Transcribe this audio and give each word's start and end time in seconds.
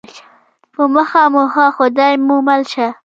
په 0.73 0.83
مخه 0.93 1.23
مو 1.33 1.43
ښه 1.53 1.65
خدای 1.77 2.13
مو 2.25 2.35
مل 2.47 2.61
شه 2.71 2.87